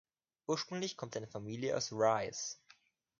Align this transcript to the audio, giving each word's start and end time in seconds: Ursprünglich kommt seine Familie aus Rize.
Ursprünglich 0.47 0.97
kommt 0.97 1.13
seine 1.13 1.27
Familie 1.27 1.77
aus 1.77 1.91
Rize. 1.91 2.55